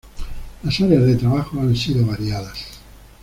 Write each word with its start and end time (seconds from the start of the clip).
Las 0.63 0.81
áreas 0.81 1.05
de 1.05 1.15
trabajo 1.15 1.59
han 1.59 1.75
sido 1.75 2.03
variadas. 2.07 2.57